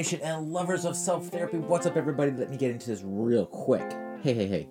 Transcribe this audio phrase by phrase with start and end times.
[0.00, 1.58] Nation and lovers of self therapy.
[1.58, 2.30] What's up, everybody?
[2.30, 3.84] Let me get into this real quick.
[4.22, 4.68] Hey, hey, hey.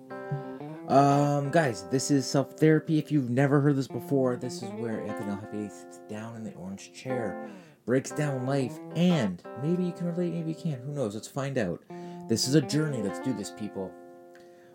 [0.88, 2.98] Um, guys, this is self therapy.
[2.98, 6.52] If you've never heard this before, this is where Anthony Happy sits down in the
[6.54, 7.48] orange chair,
[7.86, 10.82] breaks down life, and maybe you can relate, maybe you can't.
[10.82, 11.14] Who knows?
[11.14, 11.80] Let's find out.
[12.28, 13.00] This is a journey.
[13.00, 13.92] Let's do this, people.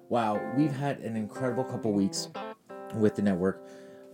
[0.08, 2.30] Wow, we've had an incredible couple weeks
[2.94, 3.68] with the network.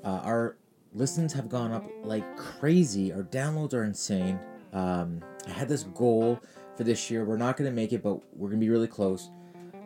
[0.03, 0.57] Uh, our
[0.91, 3.13] listens have gone up like crazy.
[3.13, 4.39] Our downloads are insane.
[4.73, 6.39] Um, I had this goal
[6.75, 7.25] for this year.
[7.25, 9.29] We're not going to make it, but we're going to be really close.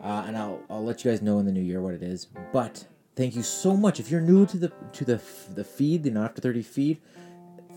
[0.02, 2.26] Uh, and I'll, I'll let you guys know in the new year what it is.
[2.52, 3.98] But thank you so much.
[3.98, 5.20] If you're new to the to the
[5.54, 7.00] the feed, the Not After 30 feed,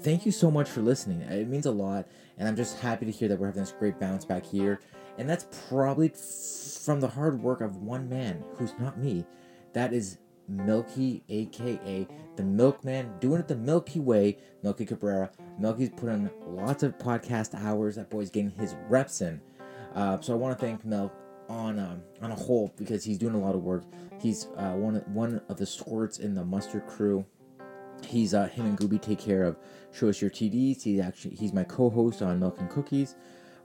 [0.01, 1.21] thank you so much for listening.
[1.21, 3.99] It means a lot, and I'm just happy to hear that we're having this great
[3.99, 4.79] bounce back here.
[5.17, 9.25] And that's probably from the hard work of one man who's not me.
[9.73, 10.17] That is
[10.49, 14.37] Milky, aka the Milkman, doing it the Milky Way.
[14.63, 15.29] Milky Cabrera.
[15.57, 17.95] Milky's put in lots of podcast hours.
[17.95, 19.41] That boy's getting his reps in.
[19.95, 21.13] Uh, so I want to thank Milk
[21.49, 23.83] on um, on a whole because he's doing a lot of work.
[24.19, 27.25] He's uh, one one of the squirts in the mustard crew.
[28.05, 29.57] He's uh, him and Gooby take care of
[29.91, 30.83] show us your TDs.
[30.83, 33.15] He's actually he's my co-host on Milk and Cookies.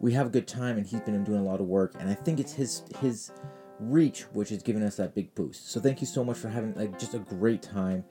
[0.01, 1.95] We have a good time, and he's been doing a lot of work.
[1.99, 3.31] And I think it's his his
[3.81, 5.71] reach which is giving us that big boost.
[5.71, 8.05] So thank you so much for having like just a great time.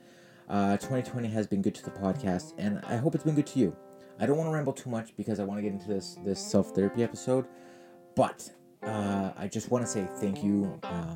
[0.49, 3.59] Uh, 2020 has been good to the podcast, and I hope it's been good to
[3.59, 3.75] you.
[4.19, 6.39] I don't want to ramble too much because I want to get into this this
[6.39, 7.45] self therapy episode,
[8.15, 8.49] but
[8.83, 10.79] uh, I just want to say thank you.
[10.83, 11.15] Uh,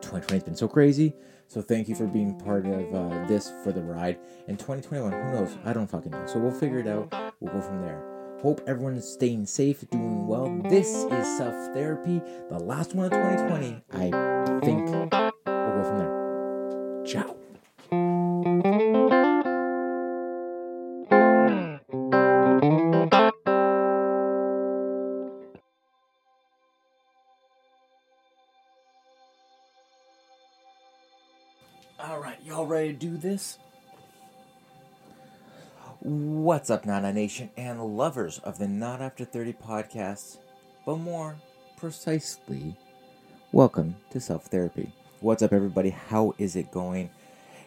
[0.00, 1.14] 2020 has been so crazy,
[1.46, 4.18] so thank you for being part of uh, this for the ride.
[4.48, 5.56] And 2021, who knows?
[5.64, 6.26] I don't fucking know.
[6.26, 7.12] So we'll figure it out.
[7.40, 8.11] We'll go from there.
[8.42, 10.48] Hope everyone's staying safe, doing well.
[10.68, 13.84] This is self therapy, the last one of 2020.
[13.92, 15.30] I think we'll go
[15.84, 17.04] from there.
[17.06, 17.36] Ciao.
[32.00, 33.58] All right, y'all ready to do this?
[36.04, 40.38] What's up, Nana Nation and lovers of the Not After 30 podcast,
[40.84, 41.36] but more
[41.76, 42.74] precisely,
[43.52, 44.90] welcome to Self Therapy.
[45.20, 45.90] What's up, everybody?
[45.90, 47.08] How is it going?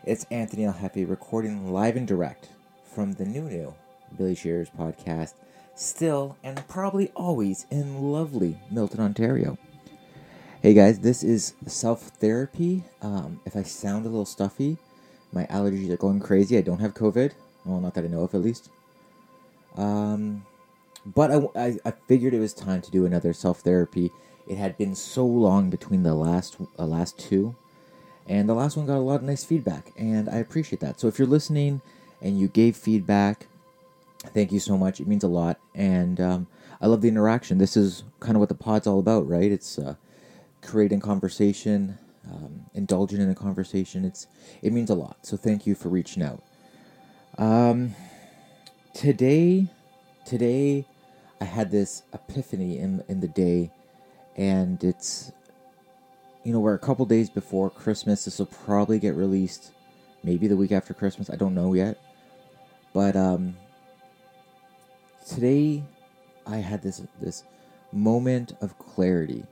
[0.04, 0.74] It's Anthony El
[1.06, 2.50] recording live and direct
[2.84, 3.74] from the new new
[4.18, 5.36] Billy Shearers podcast,
[5.74, 9.58] still and probably always in lovely Milton, Ontario.
[10.62, 12.84] Hey guys, this is self therapy.
[13.02, 14.78] Um, if I sound a little stuffy,
[15.32, 16.58] my allergies are going crazy.
[16.58, 17.32] I don't have COVID.
[17.66, 18.70] Well, not that I know of, at least.
[19.76, 20.46] Um,
[21.06, 24.12] but I, I, I figured it was time to do another self therapy.
[24.48, 27.56] It had been so long between the last uh, last two,
[28.28, 31.00] and the last one got a lot of nice feedback, and I appreciate that.
[31.00, 31.82] So if you're listening
[32.22, 33.48] and you gave feedback,
[34.34, 35.00] thank you so much.
[35.00, 36.48] It means a lot, and um,
[36.82, 37.58] I love the interaction.
[37.58, 39.52] This is kind of what the pod's all about, right?
[39.52, 39.96] It's uh,
[40.62, 41.98] creating conversation,
[42.32, 44.06] um, indulging in a conversation.
[44.06, 44.28] It's
[44.62, 45.26] it means a lot.
[45.26, 46.44] So thank you for reaching out.
[47.38, 47.96] Um,
[48.94, 49.68] today,
[50.26, 50.86] today,
[51.42, 53.72] I had this epiphany in in the day,
[54.38, 55.34] and it's,
[56.46, 58.24] you know, we're a couple days before Christmas.
[58.24, 59.74] This will probably get released,
[60.24, 61.30] maybe the week after Christmas.
[61.30, 62.00] I don't know yet,
[62.94, 63.58] but um,
[65.28, 65.84] today,
[66.48, 67.44] I had this this
[67.92, 69.44] moment of clarity.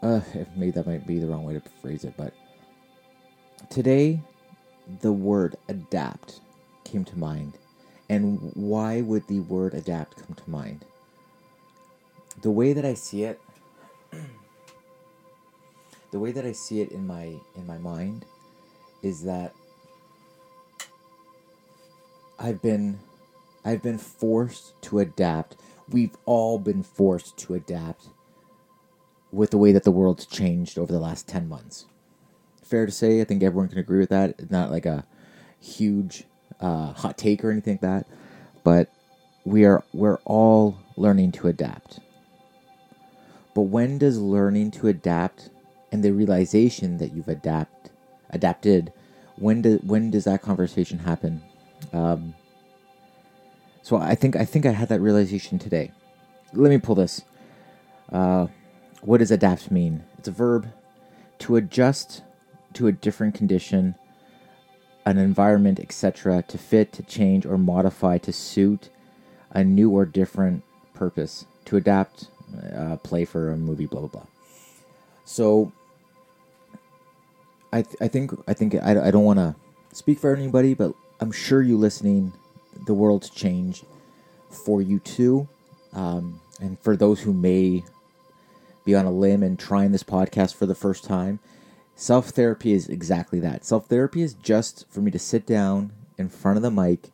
[0.00, 0.20] Uh,
[0.54, 2.32] maybe that might be the wrong way to phrase it, but
[3.68, 4.20] today
[5.02, 6.40] the word adapt
[6.84, 7.58] came to mind.
[8.08, 10.84] And why would the word adapt come to mind?
[12.42, 13.40] The way that I see it,
[16.12, 18.24] the way that I see it in my in my mind
[19.02, 19.54] is that
[22.38, 23.00] I've been
[23.64, 25.56] I've been forced to adapt.
[25.88, 28.08] We've all been forced to adapt
[29.32, 31.86] with the way that the world's changed over the last 10 months
[32.72, 33.20] fair to say.
[33.20, 34.30] I think everyone can agree with that.
[34.38, 35.04] It's not like a
[35.60, 36.24] huge
[36.58, 38.06] uh, hot take or anything like that,
[38.64, 38.88] but
[39.44, 42.00] we are we're all learning to adapt.
[43.54, 45.50] But when does learning to adapt
[45.92, 47.90] and the realization that you've adapt
[48.30, 48.90] adapted
[49.36, 51.42] when do, when does that conversation happen?
[51.92, 52.32] Um,
[53.82, 55.92] so I think I think I had that realization today.
[56.54, 57.20] Let me pull this.
[58.10, 58.46] Uh,
[59.02, 60.04] what does adapt mean?
[60.16, 60.72] It's a verb
[61.40, 62.22] to adjust
[62.74, 63.94] to a different condition,
[65.04, 68.88] an environment, etc., to fit, to change, or modify to suit
[69.52, 70.62] a new or different
[70.94, 72.28] purpose, to adapt,
[72.76, 74.26] uh, play for a movie, blah blah blah.
[75.24, 75.72] So,
[77.72, 79.54] I th- I think I think I, I don't want to
[79.92, 82.32] speak for anybody, but I'm sure you listening,
[82.86, 83.84] the world's changed
[84.50, 85.48] for you too,
[85.92, 87.84] Um, and for those who may
[88.84, 91.38] be on a limb and trying this podcast for the first time,
[91.94, 93.64] self therapy is exactly that.
[93.64, 97.10] Self therapy is just for me to sit down in front of the mic,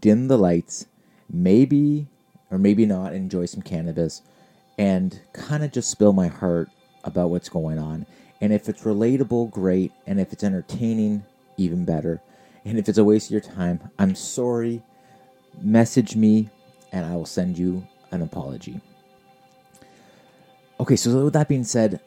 [0.00, 0.86] dim the lights,
[1.30, 2.08] maybe
[2.50, 4.22] or maybe not enjoy some cannabis,
[4.78, 6.68] and kind of just spill my heart
[7.04, 8.06] about what's going on.
[8.42, 9.92] And if it's relatable, great.
[10.06, 11.24] And if it's entertaining,
[11.56, 12.20] even better.
[12.64, 14.82] And if it's a waste of your time, I'm sorry.
[15.60, 16.50] Message me
[16.92, 18.80] and I will send you an apology.
[20.78, 22.00] Okay, so with that being said,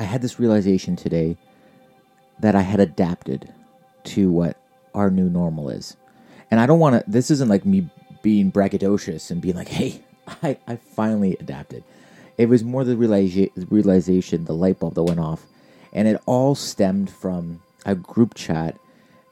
[0.00, 1.36] I had this realization today
[2.38, 3.52] that I had adapted
[4.04, 4.56] to what
[4.94, 5.94] our new normal is.
[6.50, 7.90] And I don't want to, this isn't like me
[8.22, 10.02] being braggadocious and being like, hey,
[10.42, 11.84] I, I finally adapted.
[12.38, 15.44] It was more the realization, realization, the light bulb that went off.
[15.92, 18.78] And it all stemmed from a group chat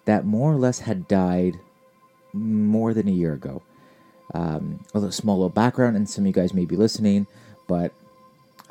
[0.05, 1.59] that more or less had died
[2.35, 3.63] more than a year ago.
[4.35, 7.27] Um, a little small little background, and some of you guys may be listening,
[7.67, 7.93] but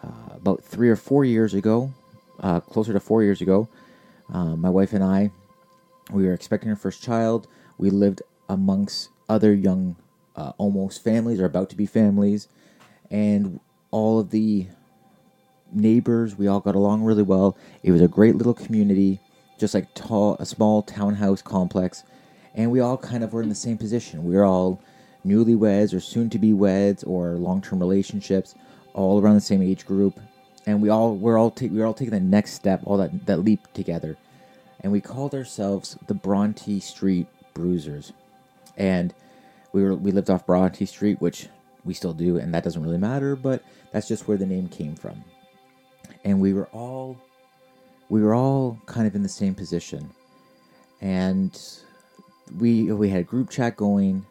[0.07, 1.92] uh, about three or four years ago,
[2.39, 3.68] uh, closer to four years ago,
[4.33, 5.31] uh, my wife and I,
[6.12, 7.48] we were expecting our first child.
[7.77, 9.95] We lived amongst other young,
[10.36, 12.48] uh, almost families or about to be families,
[13.12, 13.59] and
[13.92, 14.68] all of the
[15.71, 17.57] neighbors, we all got along really well.
[17.83, 19.19] It was a great little community,
[19.60, 22.03] just like tall, a small townhouse complex,
[22.56, 24.24] and we all kind of were in the same position.
[24.24, 24.81] We were all
[25.25, 28.56] newlyweds or soon to be weds or long term relationships,
[28.98, 30.20] all around the same age group,
[30.66, 33.28] and we all we're all ta- we were all taking the next step, all that
[33.28, 34.18] that leap together,
[34.82, 38.12] and we called ourselves the Bronte Street Bruisers,
[38.76, 39.14] and
[39.72, 41.48] we were we lived off Bronte Street, which
[41.86, 43.64] we still do, and that doesn't really matter, but
[43.94, 45.24] that's just where the name came from,
[46.26, 47.18] and we were all
[48.10, 50.10] we were all kind of in the same position,
[51.02, 51.58] and
[52.58, 54.26] we we had a group chat going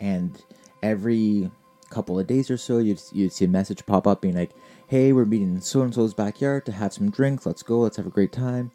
[0.00, 0.42] and
[0.82, 1.50] every
[1.94, 4.50] couple of days or so, you'd, you'd see a message pop up being like,
[4.88, 7.46] hey, we're meeting in so and so's backyard to have some drinks.
[7.46, 7.80] Let's go.
[7.80, 8.70] Let's have a great time.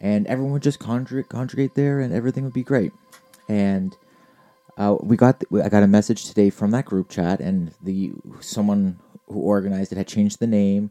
[0.00, 2.92] And everyone would just congregate, congregate there, and everything would be great.
[3.48, 3.96] And
[4.76, 8.98] uh, we got I got a message today from that group chat, and the someone
[9.26, 10.90] who organized it had changed the name,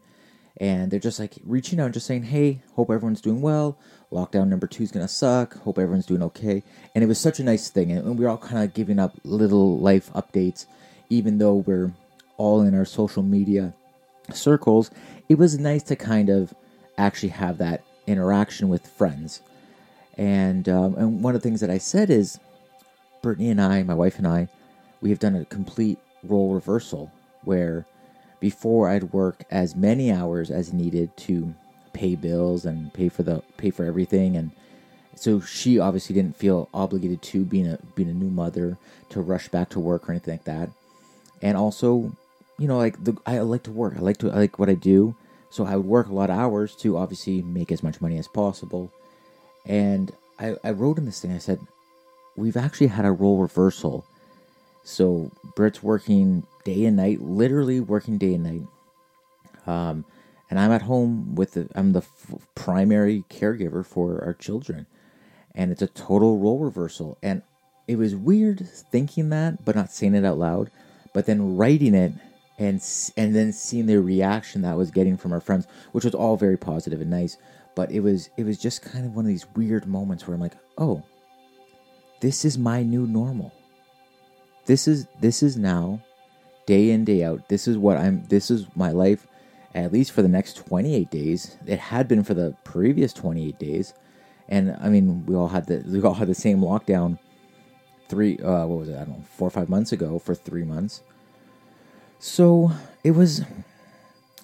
[0.58, 3.80] and they're just like reaching out and just saying, "Hey, hope everyone's doing well
[4.12, 5.58] lockdown number two is gonna suck.
[5.60, 6.64] Hope everyone's doing okay.
[6.94, 9.16] And it was such a nice thing, and we are all kind of giving up
[9.24, 10.66] little life updates,
[11.10, 11.92] even though we're
[12.38, 13.74] all in our social media
[14.34, 14.92] circles.
[15.28, 16.54] It was nice to kind of
[16.98, 19.42] actually have that interaction with friends.
[20.18, 22.40] And um, and one of the things that I said is,
[23.22, 24.48] Brittany and I, my wife and I,
[25.02, 27.12] we have done a complete role reversal
[27.44, 27.86] where
[28.40, 31.54] before I'd work as many hours as needed to
[31.94, 34.52] pay bills and pay for the pay for everything and
[35.16, 38.78] so she obviously didn't feel obligated to being a being a new mother
[39.10, 40.70] to rush back to work or anything like that
[41.42, 42.12] and also
[42.58, 43.96] you know like the i like to work.
[43.98, 45.16] I like to I like what i do.
[45.50, 48.28] So i would work a lot of hours to obviously make as much money as
[48.28, 48.92] possible.
[49.66, 51.60] And i, I wrote in this thing i said
[52.36, 54.06] we've actually had a role reversal.
[54.84, 58.68] So Britt's working day and night literally working day and night.
[59.68, 60.06] Um,
[60.50, 64.88] and I'm at home with the I'm the f- primary caregiver for our children,
[65.54, 67.18] and it's a total role reversal.
[67.22, 67.44] And
[67.88, 70.72] it was weird thinking that, but not saying it out loud.
[71.14, 72.14] But then writing it
[72.58, 72.84] and
[73.18, 76.38] and then seeing the reaction that I was getting from our friends, which was all
[76.38, 77.38] very positive and nice.
[77.76, 80.42] But it was it was just kind of one of these weird moments where I'm
[80.42, 81.04] like, oh,
[82.20, 83.54] this is my new normal.
[84.66, 86.02] This is this is now
[86.66, 87.50] day in day out.
[87.50, 88.24] This is what I'm.
[88.26, 89.26] This is my life
[89.76, 91.58] at least for the next 28 days.
[91.66, 93.94] It had been for the previous 28 days,
[94.48, 97.20] and I mean, we all had the we all had the same lockdown.
[98.10, 98.96] Three, uh, what was it?
[98.96, 101.02] I don't know, four or five months ago for three months.
[102.18, 102.72] So
[103.04, 103.42] it was,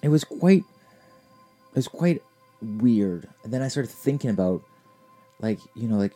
[0.02, 2.22] it was quite, it was quite
[2.62, 3.28] weird.
[3.44, 4.62] And then I started thinking about,
[5.40, 6.14] like you know, like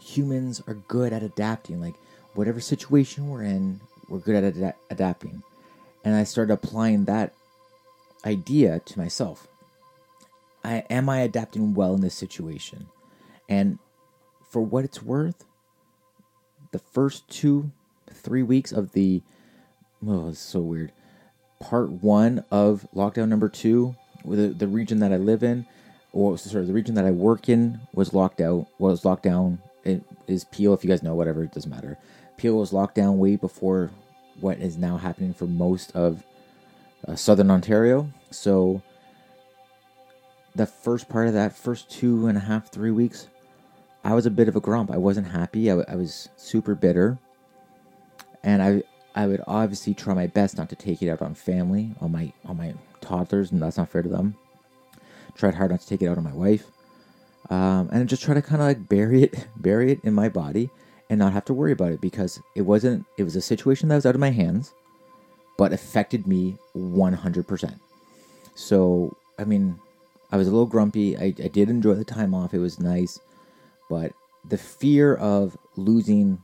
[0.00, 1.80] humans are good at adapting.
[1.80, 1.94] Like
[2.34, 5.42] whatever situation we're in, we're good at ad- adapting.
[6.04, 7.34] And I started applying that
[8.24, 9.48] idea to myself.
[10.62, 12.86] I, am I adapting well in this situation?
[13.48, 13.78] And
[14.50, 15.44] for what it's worth,
[16.74, 17.70] the first two,
[18.10, 19.22] three weeks of the
[20.04, 20.90] oh, it's so weird.
[21.60, 25.66] Part one of lockdown number two, the, the region that I live in,
[26.12, 28.66] or sorry, the region that I work in was locked out.
[28.78, 29.60] Was locked down.
[29.84, 30.74] It is Peel.
[30.74, 31.96] If you guys know, whatever, it doesn't matter.
[32.38, 33.92] Peel was locked down way before
[34.40, 36.24] what is now happening for most of
[37.06, 38.10] uh, southern Ontario.
[38.32, 38.82] So
[40.56, 43.28] the first part of that first two and a half, three weeks,
[44.04, 44.90] I was a bit of a grump.
[44.90, 45.70] I wasn't happy.
[45.70, 47.18] I, I was super bitter,
[48.42, 48.82] and I
[49.14, 52.32] I would obviously try my best not to take it out on family, on my
[52.44, 54.36] on my toddlers, and that's not fair to them.
[55.34, 56.66] Tried hard not to take it out on my wife,
[57.48, 60.68] um, and just try to kind of like bury it, bury it in my body,
[61.08, 63.06] and not have to worry about it because it wasn't.
[63.16, 64.74] It was a situation that was out of my hands,
[65.56, 67.80] but affected me one hundred percent.
[68.54, 69.78] So I mean,
[70.30, 71.16] I was a little grumpy.
[71.16, 73.18] I, I did enjoy the time off; it was nice,
[73.88, 74.12] but
[74.48, 76.42] the fear of losing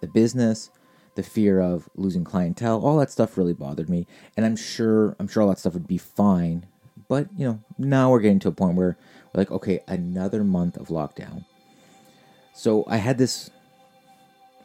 [0.00, 0.70] the business
[1.14, 4.06] the fear of losing clientele, all that stuff really bothered me.
[4.36, 6.66] And I'm sure I'm sure all that stuff would be fine.
[7.08, 8.96] But, you know, now we're getting to a point where
[9.32, 11.44] we're like, okay, another month of lockdown.
[12.54, 13.50] So I had this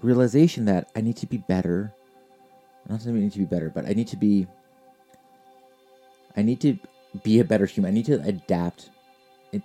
[0.01, 1.93] realization that I need to be better.
[2.87, 4.47] Not saying I need to be better, but I need to be
[6.37, 6.77] I need to
[7.23, 7.91] be a better human.
[7.91, 8.91] I need to adapt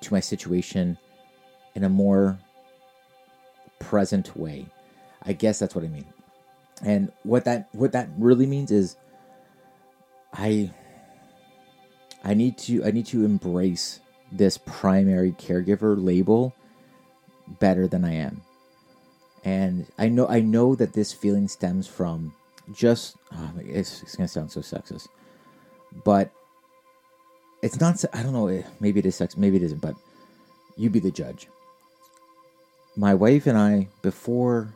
[0.00, 0.96] to my situation
[1.75, 2.38] in a more
[3.79, 4.67] present way.
[5.23, 6.07] I guess that's what I mean.
[6.83, 8.97] And what that what that really means is
[10.33, 10.71] I
[12.25, 14.00] I need to I need to embrace
[14.31, 16.55] this primary caregiver label
[17.61, 18.43] better than I am.
[19.45, 22.35] And I know I know that this feeling stems from
[22.73, 25.09] just oh, it's, it's gonna sound so sexist,
[26.05, 26.33] but
[27.62, 28.05] it's not.
[28.12, 28.49] I don't know.
[28.49, 29.37] Eh, maybe it is sexist.
[29.37, 29.81] Maybe it isn't.
[29.81, 29.95] But
[30.76, 31.49] you be the judge.
[32.96, 34.75] My wife and I, before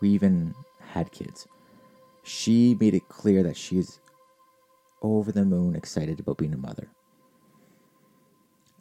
[0.00, 0.54] we even
[0.92, 1.46] had kids.
[2.22, 3.98] She made it clear that she's
[5.00, 6.88] over the moon excited about being a mother.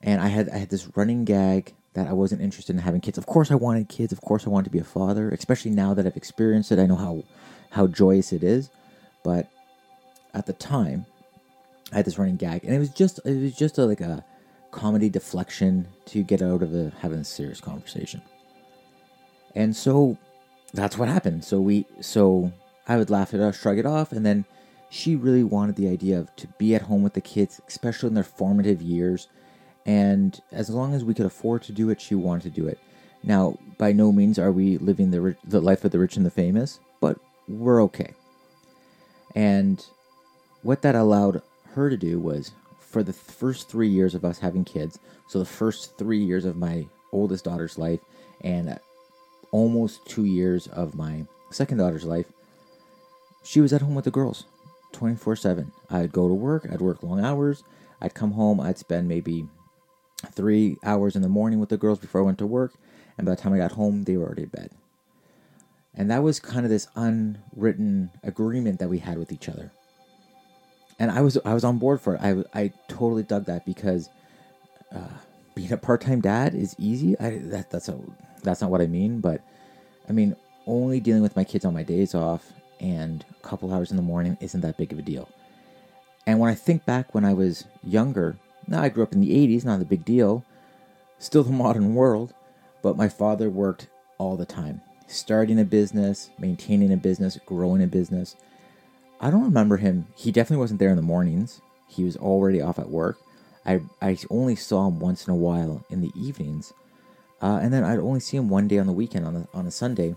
[0.04, 3.18] And I had I had this running gag that I wasn't interested in having kids.
[3.18, 5.94] Of course I wanted kids, of course I wanted to be a father, especially now
[5.94, 6.80] that I've experienced it.
[6.80, 7.24] I know how
[7.72, 8.70] how joyous it is.
[9.24, 9.50] But
[10.34, 11.06] at the time,
[11.92, 14.26] I had this running gag and it was just it was just a, like a
[14.72, 18.22] comedy deflection to get out of a, having a serious conversation.
[19.56, 20.18] And so
[20.74, 21.44] that's what happened.
[21.44, 22.52] So we so
[22.88, 24.46] I would laugh it off, shrug it off, and then
[24.90, 28.14] she really wanted the idea of to be at home with the kids, especially in
[28.14, 29.28] their formative years.
[29.86, 32.80] And as long as we could afford to do it, she wanted to do it.
[33.24, 36.32] Now, by no means are we living the the life of the rich and the
[36.32, 37.18] famous, but
[37.48, 38.14] we're okay.
[39.36, 39.84] And
[40.64, 41.42] what that allowed
[41.74, 45.46] her to do was for the first three years of us having kids, so the
[45.46, 48.02] first three years of my oldest daughter's life,
[48.42, 48.78] and
[49.52, 52.32] almost two years of my second daughter's life,
[53.44, 54.46] she was at home with the girls
[54.94, 55.72] 24 7.
[55.90, 57.64] I'd go to work, I'd work long hours,
[58.02, 59.48] I'd come home, I'd spend maybe
[60.32, 62.74] three hours in the morning with the girls before I went to work,
[63.18, 64.72] and by the time I got home, they were already in bed.
[65.94, 69.72] And that was kind of this unwritten agreement that we had with each other.
[70.98, 72.22] And I was I was on board for it.
[72.22, 74.08] I, I totally dug that because
[74.94, 75.18] uh,
[75.56, 77.20] being a part time dad is easy.
[77.20, 78.00] I that that's a
[78.44, 79.42] that's not what I mean, but
[80.10, 83.92] I mean, only dealing with my kids on my days off and a couple hours
[83.92, 85.30] in the morning isn't that big of a deal.
[86.26, 89.32] And when I think back when I was younger, now I grew up in the
[89.32, 90.44] 80s, not a big deal,
[91.20, 92.34] still the modern world,
[92.82, 97.88] but my father worked all the time, starting a business, maintaining a business, growing a
[97.88, 98.36] business.
[99.20, 100.08] I don't remember him.
[100.16, 101.62] He definitely wasn't there in the mornings.
[101.88, 103.20] He was already off at work.
[103.66, 106.74] I, I only saw him once in a while in the evenings.
[107.42, 109.66] Uh, and then I'd only see him one day on the weekend on a, on
[109.66, 110.16] a Sunday,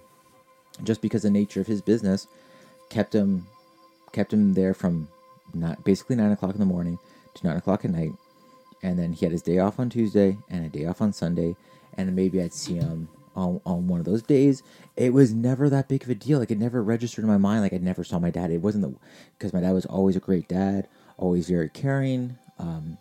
[0.82, 2.26] just because the nature of his business
[2.90, 3.46] kept him
[4.12, 5.08] kept him there from
[5.54, 6.98] not basically nine o'clock in the morning
[7.34, 8.12] to nine o'clock at night,
[8.82, 11.56] and then he had his day off on Tuesday and a day off on Sunday,
[11.96, 14.62] and maybe I'd see him on on one of those days.
[14.96, 16.38] It was never that big of a deal.
[16.40, 17.62] Like it never registered in my mind.
[17.62, 18.50] Like I never saw my dad.
[18.50, 18.94] It wasn't the
[19.38, 22.36] because my dad was always a great dad, always very caring.
[22.58, 22.98] Um,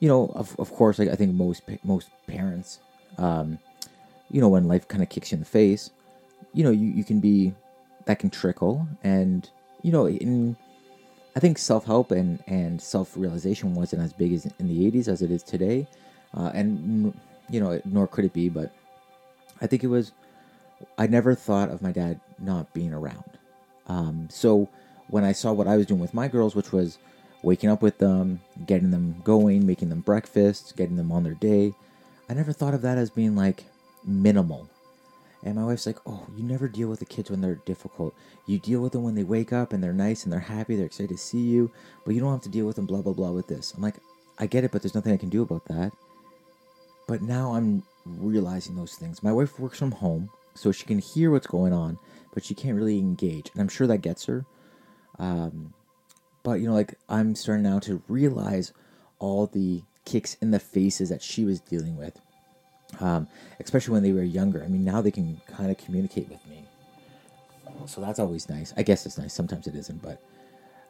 [0.00, 2.80] you know, of, of course, like I think most most parents
[3.18, 3.58] um,
[4.30, 5.90] you know, when life kind of kicks you in the face,
[6.52, 7.52] you know, you, you can be,
[8.06, 8.86] that can trickle.
[9.02, 9.48] And,
[9.82, 10.56] you know, in,
[11.36, 15.08] I think self help and, and self realization wasn't as big as in the 80s
[15.08, 15.86] as it is today.
[16.34, 17.12] Uh, and,
[17.48, 18.72] you know, nor could it be, but
[19.60, 20.12] I think it was,
[20.96, 23.38] I never thought of my dad not being around.
[23.86, 24.68] Um, so
[25.08, 26.98] when I saw what I was doing with my girls, which was
[27.42, 31.74] waking up with them, getting them going, making them breakfast, getting them on their day,
[32.28, 33.64] I never thought of that as being like
[34.04, 34.68] minimal.
[35.42, 38.14] And my wife's like, "Oh, you never deal with the kids when they're difficult.
[38.46, 40.86] You deal with them when they wake up and they're nice and they're happy, they're
[40.86, 41.70] excited to see you,
[42.04, 43.96] but you don't have to deal with them blah blah blah with this." I'm like,
[44.38, 45.92] "I get it, but there's nothing I can do about that."
[47.06, 49.22] But now I'm realizing those things.
[49.22, 51.98] My wife works from home, so she can hear what's going on,
[52.34, 54.44] but she can't really engage, and I'm sure that gets her.
[55.18, 55.72] Um,
[56.42, 58.72] but you know, like I'm starting now to realize
[59.18, 62.18] all the kicks in the faces that she was dealing with,
[63.00, 63.28] um,
[63.60, 64.62] especially when they were younger.
[64.64, 66.64] I mean, now they can kind of communicate with me.
[67.86, 68.72] so that's always nice.
[68.76, 69.32] I guess it's nice.
[69.32, 70.22] Sometimes it isn't, but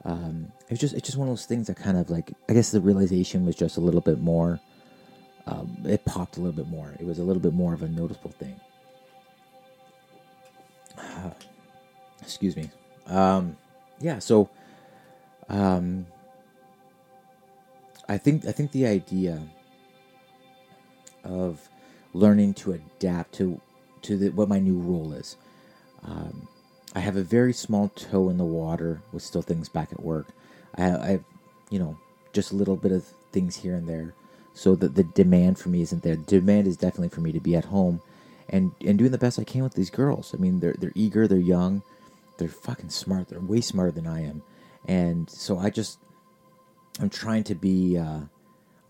[0.05, 2.71] um, it's just it's just one of those things that kind of like I guess
[2.71, 4.61] the realization was just a little bit more.
[5.47, 6.95] Um, it popped a little bit more.
[6.99, 8.61] It was a little bit more of a noticeable thing.
[12.23, 12.71] excuse me.
[13.07, 13.57] Um,
[14.01, 14.49] yeah, so
[15.51, 16.07] um,
[18.09, 19.43] I think I think the idea
[21.25, 21.69] of
[22.15, 23.61] learning to adapt to
[24.03, 25.37] to the, what my new role is.
[26.05, 26.49] Um,
[26.95, 30.29] I have a very small toe in the water with still things back at work.
[30.77, 31.25] I, I have,
[31.71, 31.99] you know,
[32.33, 34.15] just a little bit of things here and there,
[34.55, 36.17] so that the demand for me isn't there.
[36.17, 38.01] The demand is definitely for me to be at home
[38.49, 40.35] and and doing the best I can with these girls.
[40.35, 41.83] I mean, they're they're eager, they're young,
[42.39, 43.29] they're fucking smart.
[43.29, 44.43] They're way smarter than I am,
[44.87, 45.99] and so I just
[47.01, 47.99] I'm trying to be.
[47.99, 48.21] Uh,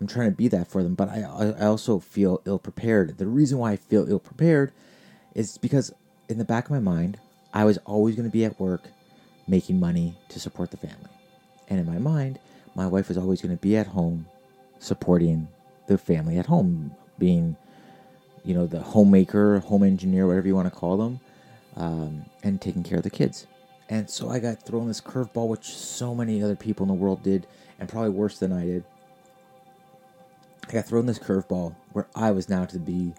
[0.01, 3.19] I'm trying to be that for them, but I I also feel ill prepared.
[3.19, 4.73] The reason why I feel ill prepared
[5.35, 5.93] is because
[6.29, 7.19] in the back of my mind,
[7.53, 8.89] I was always going to be at work
[9.47, 11.11] making money to support the family.
[11.69, 12.39] And in my mind,
[12.75, 14.27] my wife was always going to be at home
[14.79, 15.49] supporting
[15.87, 17.57] the family at home, being,
[18.45, 21.21] you know, the homemaker, home engineer, whatever you want to call them,
[21.77, 23.47] um, and taking care of the kids.
[23.91, 27.25] And so I got thrown this curveball, which so many other people in the world
[27.25, 28.85] did, and probably worse than I did.
[30.69, 33.13] I got thrown this curveball where I was now to be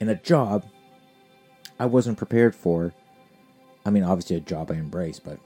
[0.00, 0.64] in a job
[1.78, 2.94] I wasn't prepared for.
[3.84, 5.38] I mean, obviously a job I embrace, but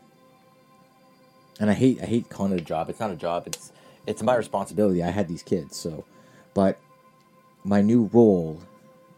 [1.58, 2.88] and I hate I hate calling it a job.
[2.88, 3.48] It's not a job.
[3.48, 3.72] It's
[4.06, 5.02] it's my responsibility.
[5.02, 6.04] I had these kids, so
[6.54, 6.78] but
[7.64, 8.62] my new role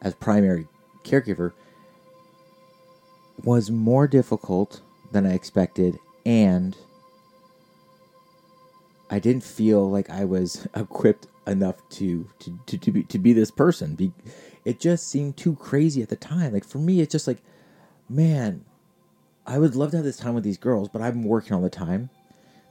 [0.01, 0.67] as primary
[1.05, 1.53] caregiver
[3.45, 4.81] was more difficult
[5.13, 6.77] than I expected and
[9.11, 13.33] I didn't feel like I was equipped enough to to to, to be to be
[13.33, 13.95] this person.
[13.95, 14.13] Be,
[14.65, 16.55] it just seemed too crazy at the time.
[16.55, 17.39] Like for me, it's just like,
[18.09, 18.65] man,
[19.47, 21.69] I would love to have this time with these girls, but I'm working all the
[21.69, 22.09] time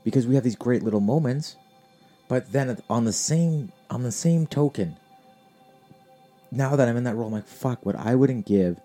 [0.04, 1.56] because we have these great little moments.
[2.28, 4.96] But then on the same on the same token,
[6.50, 8.80] now that I'm in that role, I'm like, fuck, what I wouldn't give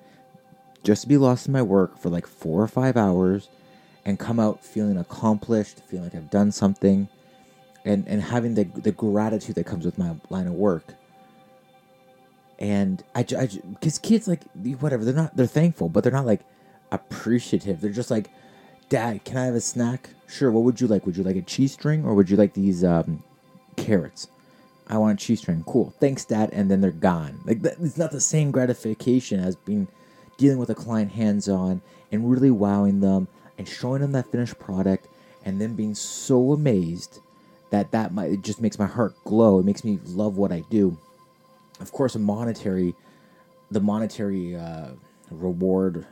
[0.87, 3.49] just to be lost in my work for like four or five hours
[4.05, 7.09] and come out feeling accomplished, feeling like I've done something
[7.83, 10.93] and and having the the gratitude that comes with my line of work.
[12.57, 14.43] And I, I because kids like
[14.79, 16.39] whatever they're not they're thankful, but they're not like
[16.89, 17.81] appreciative.
[17.81, 18.29] They're just like,
[18.87, 20.11] Dad, can I have a snack?
[20.25, 20.49] Sure.
[20.49, 21.05] What would you like?
[21.05, 23.25] Would you like a cheese string or would you like these um,
[23.75, 24.29] carrots?
[24.87, 25.65] I want a cheese string.
[25.67, 25.93] Cool.
[25.99, 26.49] Thanks, Dad.
[26.53, 27.41] And then they're gone.
[27.43, 29.89] Like that, it's not the same gratification as being
[30.37, 34.57] dealing with a client hands on and really wowing them and showing them that finished
[34.59, 35.07] product
[35.43, 37.19] and then being so amazed
[37.69, 39.59] that that might it just makes my heart glow.
[39.59, 40.97] It makes me love what I do.
[41.79, 42.95] Of course, a monetary,
[43.71, 44.89] the monetary uh,
[45.29, 46.05] reward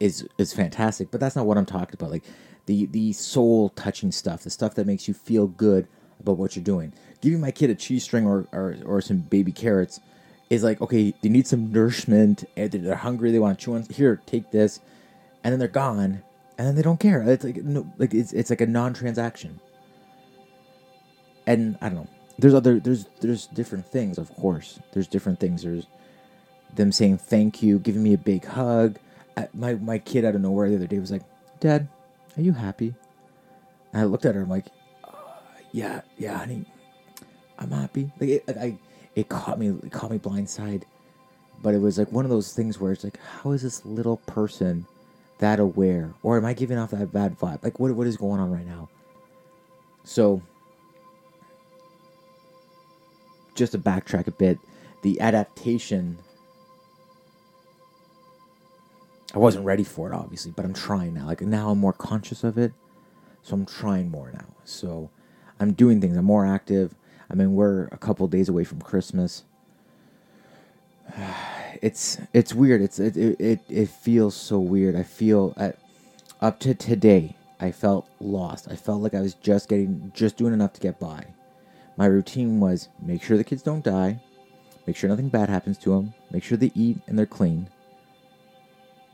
[0.00, 2.10] is is fantastic, but that's not what I'm talking about.
[2.10, 2.24] Like
[2.66, 5.86] the the soul touching stuff, the stuff that makes you feel good
[6.20, 6.92] about what you're doing.
[7.20, 10.00] Giving my kid a cheese string or or, or some baby carrots
[10.50, 12.44] is like okay, they need some nourishment.
[12.54, 13.30] They're hungry.
[13.30, 13.84] They want to chew on.
[13.84, 14.80] Here, take this,
[15.44, 16.22] and then they're gone,
[16.56, 17.22] and then they don't care.
[17.22, 19.60] It's like no, like it's it's like a non-transaction
[21.48, 22.08] and I don't know.
[22.38, 24.78] There's other there's there's different things, of course.
[24.92, 25.62] There's different things.
[25.62, 25.86] There's
[26.74, 28.98] them saying thank you, giving me a big hug.
[29.36, 31.24] I, my my kid out of nowhere the other day was like,
[31.58, 31.88] "Dad,
[32.36, 32.94] are you happy?"
[33.92, 34.42] And I looked at her.
[34.42, 34.66] I'm like,
[35.02, 35.16] uh,
[35.72, 36.66] "Yeah, yeah, honey,
[37.58, 38.78] I'm happy." Like it, I,
[39.18, 40.84] it caught me, it caught me blindside.
[41.60, 44.18] But it was like one of those things where it's like, how is this little
[44.18, 44.86] person
[45.38, 47.64] that aware, or am I giving off that bad vibe?
[47.64, 48.88] Like, what what is going on right now?
[50.04, 50.40] So
[53.56, 54.58] just to backtrack a bit,
[55.02, 56.18] the adaptation.
[59.34, 61.26] I wasn't ready for it, obviously, but I'm trying now.
[61.26, 62.72] Like now, I'm more conscious of it,
[63.42, 64.46] so I'm trying more now.
[64.64, 65.10] So
[65.58, 66.16] I'm doing things.
[66.16, 66.94] I'm more active.
[67.30, 69.44] I mean, we're a couple days away from Christmas.
[71.80, 72.80] It's it's weird.
[72.80, 74.96] It's it it it feels so weird.
[74.96, 75.78] I feel at
[76.40, 77.36] up to today.
[77.60, 78.66] I felt lost.
[78.68, 81.26] I felt like I was just getting just doing enough to get by
[81.98, 84.20] my routine was make sure the kids don't die,
[84.86, 87.68] make sure nothing bad happens to them, make sure they eat and they're clean,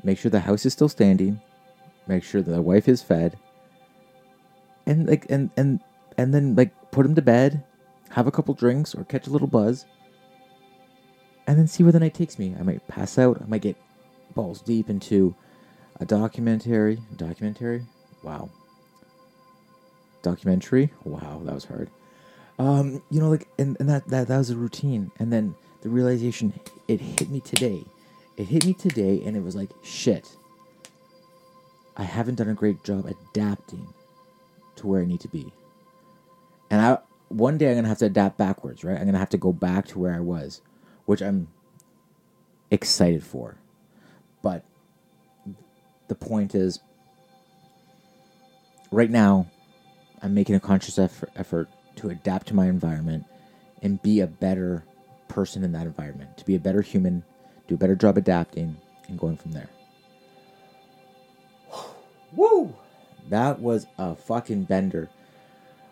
[0.05, 1.41] make sure the house is still standing,
[2.07, 3.39] make sure the wife is fed,
[4.85, 5.81] and like and and
[6.19, 7.65] and then like put them to bed,
[8.15, 9.87] have a couple drinks or catch a little buzz,
[11.49, 12.55] and then see where the night takes me.
[12.59, 13.43] I might pass out.
[13.43, 13.77] I might get
[14.37, 15.35] balls deep into
[15.99, 17.01] a documentary.
[17.17, 17.83] Documentary?
[18.23, 18.51] Wow.
[20.23, 20.93] Documentary?
[21.03, 21.91] Wow, that was hard.
[22.61, 25.11] Um, you know, like, and, and that, that, that was a routine.
[25.19, 26.53] And then the realization,
[26.87, 27.85] it hit me today.
[28.37, 30.37] It hit me today, and it was like, shit.
[31.97, 33.89] I haven't done a great job adapting
[34.77, 35.53] to where I need to be.
[36.71, 36.99] And I
[37.35, 38.97] one day I'm gonna have to adapt backwards, right?
[38.97, 40.61] I'm gonna have to go back to where I was,
[41.05, 41.49] which I'm
[42.71, 43.57] excited for.
[44.41, 44.65] But
[46.07, 46.79] the point is,
[48.93, 49.49] right now,
[50.23, 53.25] I'm making a conscious effort, effort to adapt to my environment
[53.83, 54.85] and be a better
[55.29, 57.25] person in that environment, to be a better human,
[57.67, 58.77] do a better job adapting,
[59.09, 59.69] and going from there.
[62.33, 62.75] Woo!
[63.29, 65.11] That was a fucking bender.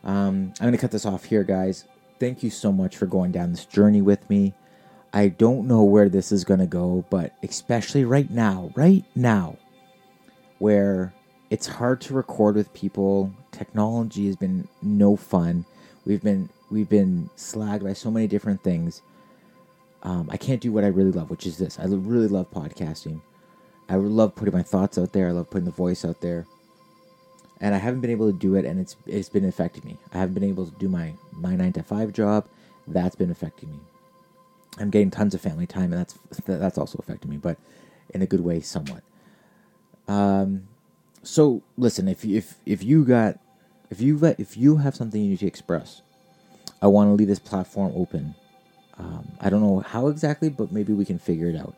[0.04, 1.86] Um, I'm going to cut this off here, guys.
[2.18, 4.54] Thank you so much for going down this journey with me.
[5.12, 9.56] I don't know where this is going to go, but especially right now, right now,
[10.58, 11.12] where
[11.50, 15.66] it's hard to record with people, technology has been no fun.
[16.06, 19.02] We've been we've been slagged by so many different things.
[20.02, 21.78] Um, I can't do what I really love, which is this.
[21.78, 23.20] I really love podcasting.
[23.88, 25.28] I love putting my thoughts out there.
[25.28, 26.46] I love putting the voice out there.
[27.62, 29.96] And I haven't been able to do it, and it's it's been affecting me.
[30.12, 32.46] I haven't been able to do my my nine to five job.
[32.86, 33.78] That's been affecting me.
[34.78, 37.56] I'm getting tons of family time, and that's that's also affecting me, but
[38.10, 39.02] in a good way, somewhat.
[40.08, 40.68] Um,
[41.22, 43.38] so listen, if if if you got
[43.90, 46.02] if you if you have something you need to express,
[46.80, 48.34] I want to leave this platform open.
[48.98, 51.74] Um, I don't know how exactly, but maybe we can figure it out.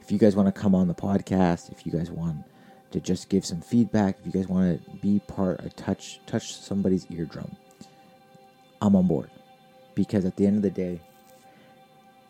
[0.00, 2.44] If you guys want to come on the podcast, if you guys want
[2.90, 6.54] to just give some feedback, if you guys want to be part, of touch touch
[6.54, 7.56] somebody's eardrum,
[8.80, 9.30] I'm on board.
[9.94, 11.00] Because at the end of the day,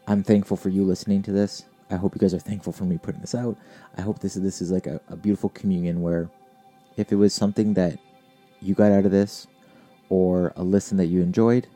[0.06, 1.64] I'm thankful for you listening to this.
[1.90, 3.56] I hope you guys are thankful for me putting this out.
[3.96, 6.30] I hope this this is like a, a beautiful communion where
[6.96, 7.98] if it was something that
[8.60, 9.46] you got out of this
[10.08, 11.66] or a listen that you enjoyed,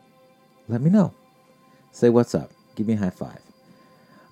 [0.68, 1.14] let me know.
[1.92, 2.50] Say what's up.
[2.74, 3.40] Give me a high five.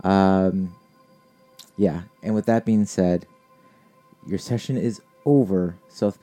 [0.02, 0.74] Um,
[1.76, 3.26] yeah, and with that being said,
[4.26, 5.76] your session is over.
[5.88, 6.18] Self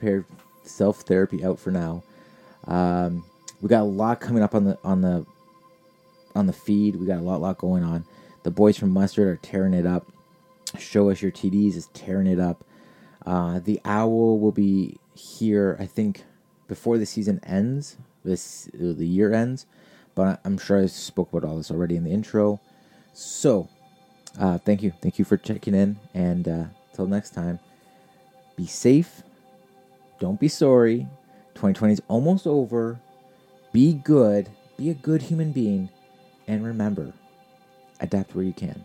[0.62, 2.02] self therapy out for now.
[2.66, 3.24] Um,
[3.60, 5.26] we got a lot coming up on the on the
[6.34, 6.96] on the feed.
[6.96, 8.04] We got a lot lot going on.
[8.42, 10.06] The boys from Mustard are tearing it up.
[10.78, 12.64] Show us your TDs is tearing it up.
[13.24, 15.76] Uh, the owl will be here.
[15.80, 16.24] I think
[16.68, 17.96] before the season ends.
[18.24, 19.66] This the year ends,
[20.14, 22.60] but I'm sure I spoke about all this already in the intro.
[23.14, 23.68] So,
[24.38, 27.58] uh, thank you, thank you for checking in, and uh, till next time,
[28.58, 29.22] be safe.
[30.18, 31.06] Don't be sorry.
[31.54, 32.98] 2020 is almost over.
[33.72, 34.50] Be good.
[34.76, 35.88] Be a good human being.
[36.48, 37.12] And remember,
[38.00, 38.84] adapt where you can.